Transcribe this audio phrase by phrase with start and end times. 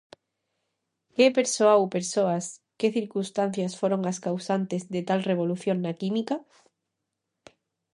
[1.15, 2.45] Que persoa ou persoas,
[2.79, 6.35] que circunstancias foron as causantes de tal revolución na química?